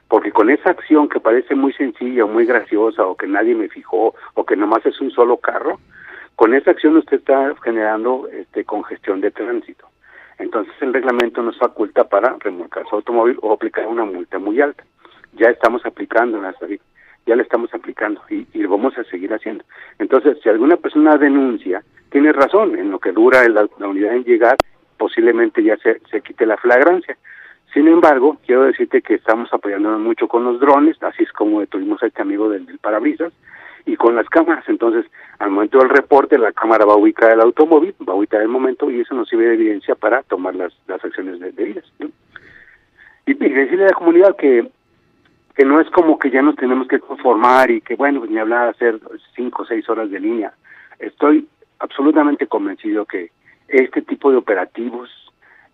Porque 0.08 0.32
con 0.32 0.50
esa 0.50 0.72
acción 0.72 1.10
que 1.10 1.20
parece 1.20 1.56
muy 1.56 1.74
sencilla 1.74 2.25
o 2.25 2.27
muy 2.27 2.46
graciosa 2.46 3.06
o 3.06 3.15
que 3.15 3.27
nadie 3.27 3.56
me 3.56 3.70
fijó 3.70 4.13
o 4.34 4.46
que 4.46 4.56
nomás 4.56 4.86
es 4.86 5.00
un 5.00 5.12
solo 5.12 5.38
carro, 5.38 5.80
con 6.36 6.54
esa 6.54 6.72
acción 6.72 6.98
usted 6.98 7.18
está 7.18 7.56
generando 7.63 8.27
este, 8.27 8.65
congestión 8.65 9.22
de 9.22 9.32
tránsito. 9.32 9.88
Entonces 10.38 10.74
el 10.82 10.94
reglamento 10.94 11.42
nos 11.42 11.58
faculta 11.58 12.04
para 12.04 12.36
remolcar 12.39 12.86
su 12.88 12.96
automóvil 12.96 13.38
o 13.42 13.54
aplicar 13.54 13.88
una 13.88 14.06
multa 14.06 14.39
muy 14.39 14.60
alta. 14.62 14.84
Ya 15.34 15.50
estamos 15.50 15.86
aplicando 15.86 16.42
la 16.42 16.54
ya 17.25 17.36
la 17.36 17.42
estamos 17.42 17.74
aplicando 17.74 18.22
y, 18.30 18.46
y, 18.54 18.60
lo 18.60 18.70
vamos 18.70 18.98
a 18.98 19.04
seguir 19.06 19.34
haciendo. 19.34 19.63
Entonces, 19.98 20.38
si 20.44 20.50
alguna 20.50 20.77
persona 20.77 21.18
denuncia, 21.18 21.84
tiene 22.10 22.32
razón, 22.32 22.77
en 22.77 22.92
lo 22.92 23.00
que 23.00 23.12
dura 23.12 23.48
la, 23.50 23.68
la 23.80 23.88
unidad 23.88 24.15
en 24.15 24.24
llegar, 24.24 24.58
posiblemente 24.98 25.63
ya 25.63 25.75
se, 25.77 26.01
se 26.12 26.22
quite 26.22 26.46
la 26.46 26.58
flagrancia. 26.58 27.18
Sin 27.74 27.88
embargo, 27.88 28.38
quiero 28.46 28.63
decirte 28.63 29.01
que 29.01 29.15
estamos 29.15 29.51
apoyándonos 29.51 30.00
mucho 30.00 30.27
con 30.27 30.44
los 30.44 30.60
drones, 30.60 31.01
así 31.04 31.24
es 31.24 31.32
como 31.32 31.60
detuvimos 31.60 32.01
a 32.04 32.08
este 32.08 32.22
amigo 32.22 32.48
del, 32.48 32.65
del 32.65 32.77
parabrisas, 32.77 33.34
y 33.86 33.96
con 33.96 34.15
las 34.15 34.27
cámaras. 34.30 34.63
Entonces, 34.68 35.06
al 35.39 35.51
momento 35.51 35.80
del 35.80 35.89
reporte, 35.89 36.38
la 36.38 36.51
cámara 36.51 36.86
va 36.86 36.94
a 36.94 36.98
ubicar 36.98 37.32
el 37.32 37.42
automóvil, 37.42 37.94
va 38.08 38.13
a 38.13 38.18
ubicar 38.18 38.42
el 38.42 38.48
momento 38.48 38.89
y 38.89 39.01
eso 39.01 39.13
nos 39.15 39.30
sirve 39.30 39.48
de 39.48 39.54
evidencia 39.56 39.96
para 39.96 40.24
tomar 40.24 40.56
las, 40.56 40.74
las 40.88 41.04
acciones 41.04 41.39
debidas. 41.56 41.86
¿no? 42.00 42.10
Y, 43.25 43.32
y 43.32 43.50
decirle 43.50 43.86
a 43.86 43.89
la 43.89 43.94
comunidad 43.94 44.36
que 44.36 44.70
que 45.56 45.65
no 45.65 45.80
es 45.80 45.89
como 45.89 46.20
que 46.20 46.30
ya 46.30 46.42
nos 46.42 46.56
tenemos 46.58 46.88
que 46.88 47.00
conformar 47.00 47.72
y 47.72 47.82
que, 47.82 47.96
bueno, 47.96 48.20
pues 48.20 48.30
ni 48.30 48.38
hablar 48.38 48.65
de 48.65 48.70
hacer 48.72 49.00
cinco 49.36 49.63
o 49.63 49.65
seis 49.65 49.88
horas 49.89 50.12
de 50.12 50.20
línea. 50.20 50.54
Estoy 51.00 51.48
absolutamente 51.80 52.46
convencido 52.48 53.06
que 53.06 53.32
este 53.68 54.01
tipo 54.01 54.32
de 54.32 54.38
operativos 54.38 55.10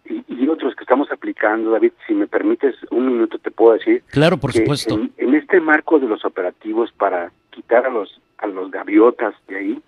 y, 0.06 0.24
y, 0.28 0.48
otros 0.48 0.76
que 0.76 0.84
estamos 0.84 1.12
aplicando, 1.12 1.72
David, 1.72 1.94
si 2.08 2.14
me 2.14 2.28
permites 2.28 2.76
un 2.90 3.08
minuto 3.08 3.38
te 3.40 3.52
puedo 3.52 3.74
decir. 3.74 4.04
Claro, 4.12 4.38
por 4.38 4.52
supuesto. 4.52 4.96
En, 4.96 5.12
en, 5.18 5.36
este 5.36 5.60
marco 5.60 6.00
de 6.00 6.08
los 6.08 6.26
operativos 6.26 6.92
para 6.92 7.32
quitar 7.52 7.86
a 7.86 7.90
los 7.90 8.20
a 8.38 8.48
los 8.48 8.72
gaviotas 8.72 9.36
de 9.48 9.58
ahí 9.58 9.82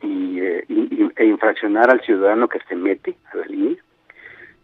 y, 0.00 0.40
eh, 0.40 0.64
y, 0.68 1.10
e 1.16 1.24
infraccionar 1.26 1.90
al 1.90 2.00
ciudadano 2.00 2.48
que 2.48 2.60
se 2.60 2.74
mete 2.74 3.16
a 3.32 3.36
la 3.36 3.46
línea, 3.46 3.76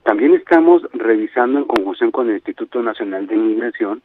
también 0.05 0.35
estamos 0.35 0.83
revisando 0.93 1.59
en 1.59 1.65
conjunción 1.67 2.11
con 2.11 2.29
el 2.29 2.37
Instituto 2.37 2.83
Nacional 2.83 3.27
de 3.27 3.35
Inmigración 3.35 4.03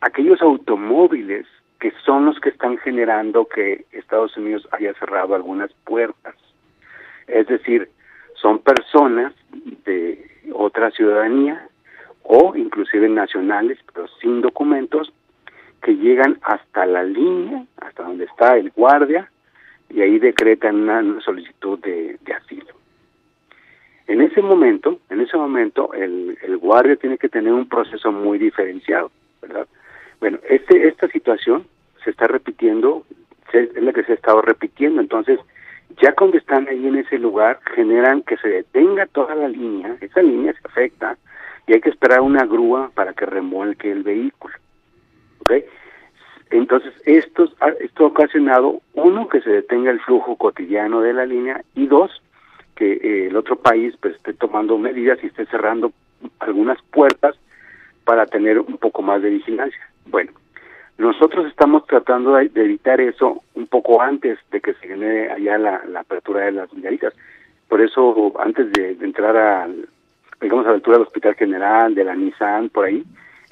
aquellos 0.00 0.42
automóviles 0.42 1.46
que 1.80 1.92
son 2.04 2.26
los 2.26 2.38
que 2.38 2.50
están 2.50 2.78
generando 2.78 3.46
que 3.46 3.86
Estados 3.90 4.36
Unidos 4.36 4.68
haya 4.70 4.94
cerrado 4.94 5.34
algunas 5.34 5.72
puertas. 5.84 6.36
Es 7.26 7.46
decir, 7.48 7.88
son 8.34 8.60
personas 8.60 9.32
de 9.84 10.24
otra 10.52 10.90
ciudadanía 10.92 11.68
o 12.22 12.54
inclusive 12.56 13.08
nacionales, 13.08 13.78
pero 13.92 14.06
sin 14.20 14.42
documentos, 14.42 15.12
que 15.82 15.96
llegan 15.96 16.38
hasta 16.42 16.86
la 16.86 17.02
línea, 17.04 17.64
hasta 17.78 18.04
donde 18.04 18.24
está 18.24 18.56
el 18.56 18.70
guardia, 18.70 19.30
y 19.90 20.00
ahí 20.00 20.18
decretan 20.18 20.88
una, 20.88 21.20
solicitud 21.20 21.78
de, 21.80 22.18
de, 22.24 22.32
asilo. 22.32 22.74
En 24.06 24.22
ese 24.22 24.40
momento, 24.40 25.00
en 25.10 25.20
ese 25.20 25.36
momento, 25.36 25.92
el, 25.92 26.38
el 26.42 26.56
guardia 26.56 26.96
tiene 26.96 27.18
que 27.18 27.28
tener 27.28 27.52
un 27.52 27.68
proceso 27.68 28.10
muy 28.10 28.38
diferenciado, 28.38 29.10
¿verdad? 29.42 29.66
Bueno, 30.20 30.38
este, 30.48 30.88
esta 30.88 31.08
situación 31.08 31.66
se 32.04 32.10
está 32.10 32.26
repitiendo, 32.26 33.04
es 33.52 33.82
la 33.82 33.92
que 33.92 34.04
se 34.04 34.12
ha 34.12 34.14
estado 34.14 34.40
repitiendo, 34.40 35.00
entonces 35.00 35.38
ya 36.00 36.12
cuando 36.14 36.38
están 36.38 36.68
ahí 36.68 36.86
en 36.86 36.96
ese 36.96 37.18
lugar 37.18 37.60
generan 37.74 38.22
que 38.22 38.36
se 38.38 38.48
detenga 38.48 39.06
toda 39.06 39.34
la 39.34 39.48
línea, 39.48 39.96
esa 40.00 40.22
línea 40.22 40.52
se 40.54 40.68
afecta 40.68 41.18
y 41.66 41.74
hay 41.74 41.80
que 41.80 41.90
esperar 41.90 42.20
una 42.20 42.44
grúa 42.44 42.90
para 42.94 43.12
que 43.12 43.26
remolque 43.26 43.90
el 43.90 44.02
vehículo. 44.02 44.41
Entonces, 46.50 46.92
esto, 47.06 47.48
esto 47.80 48.04
ha 48.04 48.08
ocasionado, 48.08 48.80
uno, 48.92 49.28
que 49.28 49.40
se 49.40 49.50
detenga 49.50 49.90
el 49.90 50.00
flujo 50.00 50.36
cotidiano 50.36 51.00
de 51.00 51.14
la 51.14 51.24
línea 51.24 51.62
y 51.74 51.86
dos, 51.86 52.22
que 52.76 52.92
eh, 52.92 53.26
el 53.28 53.36
otro 53.36 53.56
país 53.56 53.94
pues, 54.00 54.16
esté 54.16 54.34
tomando 54.34 54.76
medidas 54.78 55.18
y 55.22 55.26
esté 55.28 55.46
cerrando 55.46 55.92
algunas 56.40 56.80
puertas 56.90 57.36
para 58.04 58.26
tener 58.26 58.58
un 58.58 58.76
poco 58.76 59.02
más 59.02 59.22
de 59.22 59.30
vigilancia. 59.30 59.80
Bueno, 60.06 60.32
nosotros 60.98 61.46
estamos 61.46 61.86
tratando 61.86 62.34
de, 62.34 62.50
evitar 62.54 63.00
eso 63.00 63.42
un 63.54 63.66
poco 63.66 64.02
antes 64.02 64.38
de 64.50 64.60
que 64.60 64.74
se 64.74 64.88
genere 64.88 65.30
allá 65.30 65.58
la, 65.58 66.00
apertura 66.00 66.44
de 66.44 66.52
las 66.52 66.72
migaritas. 66.72 67.14
Por 67.68 67.80
eso, 67.80 68.32
antes 68.38 68.70
de, 68.72 68.96
entrar 69.00 69.36
a, 69.36 69.68
digamos, 70.40 70.66
a 70.66 70.70
la 70.70 70.74
altura 70.74 70.98
del 70.98 71.06
Hospital 71.06 71.34
General, 71.34 71.94
de 71.94 72.04
la 72.04 72.14
Nissan, 72.14 72.68
por 72.68 72.84
ahí, 72.84 73.04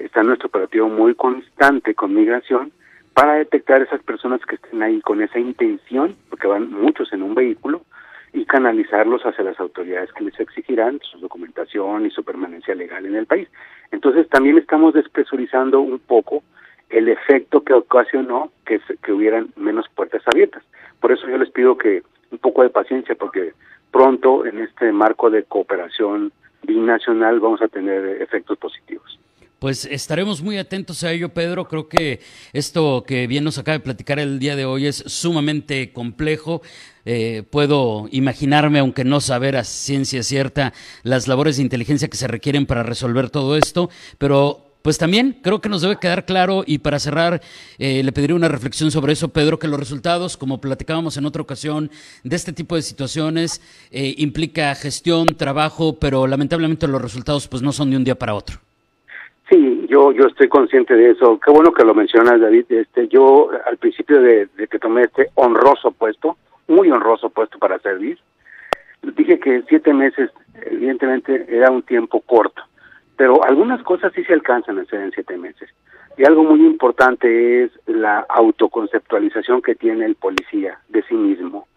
está 0.05 0.23
nuestro 0.23 0.47
operativo 0.47 0.87
muy 0.89 1.15
constante 1.15 1.93
con 1.95 2.13
migración 2.13 2.71
para 3.13 3.33
detectar 3.33 3.81
esas 3.81 4.01
personas 4.03 4.41
que 4.45 4.55
estén 4.55 4.81
ahí 4.81 5.01
con 5.01 5.21
esa 5.21 5.39
intención, 5.39 6.15
porque 6.29 6.47
van 6.47 6.71
muchos 6.71 7.11
en 7.13 7.23
un 7.23 7.35
vehículo, 7.35 7.81
y 8.33 8.45
canalizarlos 8.45 9.23
hacia 9.25 9.43
las 9.43 9.59
autoridades 9.59 10.11
que 10.13 10.23
les 10.23 10.39
exigirán 10.39 10.99
su 11.03 11.19
documentación 11.19 12.05
y 12.05 12.11
su 12.11 12.23
permanencia 12.23 12.73
legal 12.75 13.05
en 13.05 13.15
el 13.15 13.25
país. 13.25 13.49
Entonces 13.91 14.29
también 14.29 14.57
estamos 14.57 14.93
despresurizando 14.93 15.81
un 15.81 15.99
poco 15.99 16.43
el 16.89 17.09
efecto 17.09 17.63
que 17.63 17.73
ocasionó 17.73 18.51
que, 18.65 18.79
que 19.03 19.11
hubieran 19.11 19.49
menos 19.57 19.87
puertas 19.95 20.21
abiertas. 20.25 20.63
Por 21.01 21.11
eso 21.11 21.27
yo 21.27 21.37
les 21.37 21.49
pido 21.49 21.77
que 21.77 22.03
un 22.31 22.37
poco 22.37 22.63
de 22.63 22.69
paciencia, 22.69 23.15
porque 23.15 23.53
pronto 23.91 24.45
en 24.45 24.59
este 24.59 24.91
marco 24.93 25.29
de 25.29 25.43
cooperación 25.43 26.31
binacional 26.63 27.39
vamos 27.39 27.61
a 27.61 27.67
tener 27.67 28.21
efectos 28.21 28.57
positivos. 28.57 29.19
Pues 29.61 29.85
estaremos 29.85 30.41
muy 30.41 30.57
atentos 30.57 31.03
a 31.03 31.11
ello, 31.11 31.35
Pedro. 31.35 31.67
Creo 31.67 31.87
que 31.87 32.19
esto 32.51 33.03
que 33.05 33.27
bien 33.27 33.43
nos 33.43 33.59
acaba 33.59 33.77
de 33.77 33.83
platicar 33.83 34.17
el 34.17 34.39
día 34.39 34.55
de 34.55 34.65
hoy 34.65 34.87
es 34.87 35.03
sumamente 35.05 35.93
complejo. 35.93 36.63
Eh, 37.05 37.43
puedo 37.47 38.07
imaginarme, 38.11 38.79
aunque 38.79 39.03
no 39.03 39.21
saber 39.21 39.55
a 39.57 39.63
ciencia 39.63 40.23
cierta, 40.23 40.73
las 41.03 41.27
labores 41.27 41.57
de 41.57 41.61
inteligencia 41.61 42.07
que 42.07 42.17
se 42.17 42.27
requieren 42.27 42.65
para 42.65 42.81
resolver 42.81 43.29
todo 43.29 43.55
esto, 43.55 43.91
pero 44.17 44.73
pues 44.81 44.97
también 44.97 45.39
creo 45.43 45.61
que 45.61 45.69
nos 45.69 45.83
debe 45.83 45.99
quedar 45.99 46.25
claro 46.25 46.63
y 46.65 46.79
para 46.79 46.97
cerrar 46.97 47.43
eh, 47.77 48.01
le 48.01 48.11
pediría 48.11 48.35
una 48.35 48.47
reflexión 48.47 48.89
sobre 48.89 49.13
eso, 49.13 49.29
Pedro, 49.29 49.59
que 49.59 49.67
los 49.67 49.79
resultados, 49.79 50.37
como 50.37 50.59
platicábamos 50.59 51.17
en 51.17 51.27
otra 51.27 51.43
ocasión, 51.43 51.91
de 52.23 52.35
este 52.35 52.51
tipo 52.51 52.75
de 52.75 52.81
situaciones 52.81 53.61
eh, 53.91 54.15
implica 54.17 54.73
gestión, 54.73 55.37
trabajo, 55.37 55.99
pero 55.99 56.25
lamentablemente 56.25 56.87
los 56.87 56.99
resultados 56.99 57.47
pues 57.47 57.61
no 57.61 57.71
son 57.71 57.91
de 57.91 57.97
un 57.97 58.03
día 58.03 58.17
para 58.17 58.33
otro. 58.33 58.59
Sí, 59.51 59.85
yo 59.89 60.13
yo 60.13 60.27
estoy 60.27 60.47
consciente 60.47 60.95
de 60.95 61.09
eso. 61.11 61.37
Qué 61.43 61.51
bueno 61.51 61.73
que 61.73 61.83
lo 61.83 61.93
mencionas, 61.93 62.39
David. 62.39 62.67
Este, 62.69 63.09
yo 63.09 63.49
al 63.65 63.75
principio 63.75 64.21
de, 64.21 64.47
que 64.69 64.79
tomé 64.79 65.01
este 65.01 65.29
honroso 65.35 65.91
puesto, 65.91 66.37
muy 66.69 66.89
honroso 66.89 67.29
puesto 67.29 67.59
para 67.59 67.77
servir, 67.79 68.17
dije 69.01 69.41
que 69.41 69.63
siete 69.67 69.93
meses, 69.93 70.31
evidentemente, 70.67 71.47
era 71.49 71.69
un 71.69 71.83
tiempo 71.83 72.21
corto, 72.21 72.63
pero 73.17 73.43
algunas 73.43 73.83
cosas 73.83 74.13
sí 74.15 74.23
se 74.23 74.31
alcanzan 74.31 74.79
a 74.79 74.83
hacer 74.83 75.01
en 75.01 75.11
siete 75.11 75.35
meses. 75.35 75.69
Y 76.17 76.23
algo 76.23 76.45
muy 76.45 76.65
importante 76.65 77.65
es 77.65 77.71
la 77.87 78.25
autoconceptualización 78.29 79.61
que 79.61 79.75
tiene 79.75 80.05
el 80.05 80.15
policía 80.15 80.79
de 80.87 81.03
sí 81.03 81.15
mismo. 81.15 81.67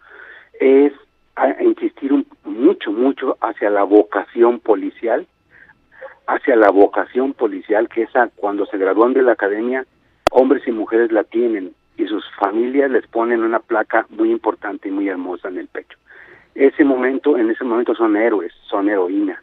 Es 0.61 0.93
insistir 1.59 2.25
mucho, 2.45 2.93
mucho 2.93 3.37
hacia 3.41 3.69
la 3.69 3.83
vocación 3.83 4.61
policial 4.61 5.27
hacia 6.27 6.55
la 6.55 6.69
vocación 6.69 7.33
policial, 7.33 7.89
que 7.89 8.03
esa 8.03 8.29
cuando 8.35 8.65
se 8.65 8.77
gradúan 8.77 9.13
de 9.13 9.21
la 9.21 9.33
academia, 9.33 9.85
hombres 10.31 10.67
y 10.67 10.71
mujeres 10.71 11.11
la 11.11 11.23
tienen 11.23 11.73
y 11.97 12.07
sus 12.07 12.25
familias 12.39 12.91
les 12.91 13.07
ponen 13.07 13.43
una 13.43 13.59
placa 13.59 14.05
muy 14.09 14.31
importante 14.31 14.89
y 14.89 14.91
muy 14.91 15.07
hermosa 15.07 15.47
en 15.47 15.57
el 15.57 15.67
pecho. 15.67 15.97
Ese 16.53 16.83
momento, 16.83 17.37
en 17.37 17.49
ese 17.49 17.63
momento 17.63 17.95
son 17.95 18.15
héroes, 18.15 18.53
son 18.69 18.89
heroínas, 18.89 19.39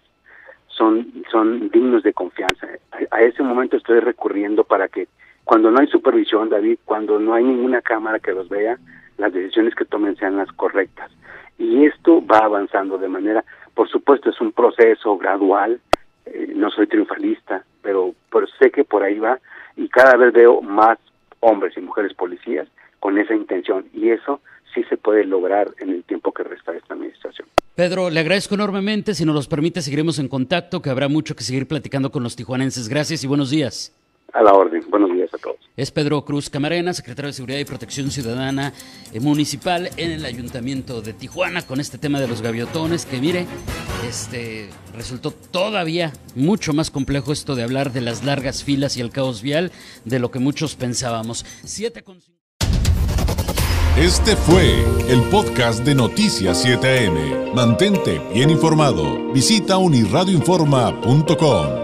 son, 0.67 1.25
son 1.31 1.71
dignos 1.71 2.03
de 2.03 2.13
confianza. 2.13 2.67
A, 2.91 3.17
a 3.17 3.23
ese 3.23 3.43
momento 3.43 3.77
estoy 3.77 4.01
recurriendo 4.01 4.65
para 4.65 4.89
que 4.89 5.09
cuando 5.45 5.71
no 5.71 5.81
hay 5.81 5.87
supervisión, 5.89 6.49
David, 6.49 6.79
cuando 6.85 7.19
no 7.19 7.35
hay 7.35 7.45
ninguna 7.45 7.81
cámara 7.83 8.19
que 8.19 8.33
los 8.33 8.49
vea, 8.49 8.79
las 9.19 9.33
decisiones 9.33 9.75
que 9.75 9.85
tomen 9.85 10.17
sean 10.17 10.37
las 10.37 10.51
correctas. 10.53 11.11
Y 11.59 11.85
esto 11.85 12.25
va 12.27 12.39
avanzando 12.39 12.99
de 12.99 13.09
manera, 13.09 13.45
por 13.75 13.89
supuesto, 13.89 14.31
es 14.31 14.41
un 14.41 14.53
proceso 14.53 15.17
gradual, 15.19 15.81
eh, 16.27 16.53
no 16.55 16.71
soy 16.71 16.87
triunfalista, 16.87 17.65
pero, 17.83 18.15
sé 18.59 18.71
que 18.71 18.85
por 18.85 19.03
ahí 19.03 19.19
va 19.19 19.39
y 19.77 19.89
cada 19.89 20.17
vez 20.17 20.33
veo 20.33 20.61
más 20.61 20.99
hombres 21.41 21.77
y 21.77 21.81
mujeres 21.81 22.15
policías 22.15 22.69
con 23.01 23.19
esa 23.19 23.35
intención 23.35 23.87
y 23.93 24.11
eso 24.11 24.41
sí 24.75 24.85
se 24.85 24.97
puede 24.97 25.25
lograr 25.25 25.71
en 25.79 25.91
el 25.91 26.05
tiempo 26.05 26.33
que 26.33 26.45
resta 26.45 26.73
de 26.73 26.79
esta 26.79 26.95
administración. 26.95 27.49
Pedro, 27.75 28.11
le 28.11 28.21
agradezco 28.21 28.55
enormemente. 28.55 29.15
Si 29.15 29.25
nos 29.25 29.35
los 29.35 29.49
permite, 29.49 29.83
seguiremos 29.83 30.19
en 30.19 30.29
contacto, 30.29 30.83
que 30.83 30.91
habrá 30.91 31.09
mucho 31.09 31.35
que 31.35 31.43
seguir 31.43 31.67
platicando 31.67 32.11
con 32.11 32.23
los 32.23 32.37
tijuanenses. 32.37 32.89
Gracias 32.89 33.25
y 33.25 33.27
buenos 33.27 33.51
días. 33.51 33.95
A 34.33 34.43
la 34.43 34.55
orden. 34.55 34.83
Buenos 34.89 35.13
días 35.13 35.29
a 35.35 35.39
todos. 35.39 35.57
Es 35.77 35.91
Pedro 35.91 36.25
Cruz 36.25 36.49
Camarena, 36.49 36.95
secretario 36.95 37.29
de 37.29 37.35
Seguridad 37.35 37.59
y 37.59 37.65
Protección 37.65 38.11
Ciudadana 38.11 38.73
eh, 39.13 39.21
Municipal 39.21 39.91
en 39.97 40.11
el 40.11 40.25
Ayuntamiento 40.25 41.03
de 41.03 41.13
Tijuana, 41.13 41.67
con 41.67 41.81
este 41.81 41.99
tema 41.99 42.19
de 42.19 42.29
los 42.29 42.41
gaviotones, 42.41 43.05
que 43.05 43.21
mire, 43.21 43.47
este 44.09 44.71
resultó 44.95 45.33
todavía 45.33 46.13
mucho 46.35 46.73
más 46.73 46.91
complejo 46.91 47.33
esto 47.33 47.55
de 47.55 47.63
hablar 47.63 47.93
de 47.93 48.01
las 48.01 48.25
largas 48.25 48.65
filas 48.65 48.97
y 48.97 49.01
el 49.01 49.11
caos 49.11 49.43
vial 49.43 49.71
de 50.05 50.19
lo 50.19 50.31
que 50.31 50.39
muchos 50.39 50.77
pensábamos. 50.77 51.45
Siete 51.65 52.03
con... 52.03 52.19
Este 53.99 54.37
fue 54.37 54.83
el 55.11 55.21
podcast 55.31 55.85
de 55.85 55.95
Noticias 55.95 56.65
7am. 56.65 57.53
Mantente 57.55 58.23
bien 58.33 58.49
informado. 58.49 59.31
Visita 59.35 59.77
unirradioinforma.com. 59.77 61.82